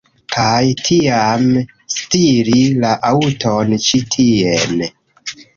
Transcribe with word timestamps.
Kaj 0.35 0.61
tiam 0.87 1.43
stiri 1.97 2.63
la 2.87 2.95
aŭton 3.13 3.79
ĉi 3.89 4.03
tien 4.17 4.85